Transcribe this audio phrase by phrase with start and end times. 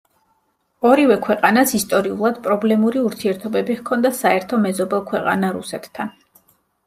[0.91, 6.11] ორივე ქვეყანას ისტორიულად პრობლემური ურთიერთობები ჰქონდა საერთო მეზობელ ქვეყანა, რუსეთთან.